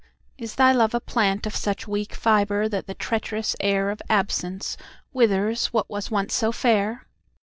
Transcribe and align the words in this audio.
Is 0.35 0.55
thy 0.55 0.71
love 0.71 0.95
a 0.95 0.99
plantOf 0.99 1.55
such 1.55 1.87
weak 1.87 2.15
fibre 2.15 2.67
that 2.67 2.87
the 2.87 2.95
treacherous 2.95 3.55
airOf 3.61 4.01
absence 4.09 4.75
withers 5.13 5.67
what 5.67 5.91
was 5.91 6.09
once 6.09 6.33
so 6.33 6.51
fair? 6.51 7.05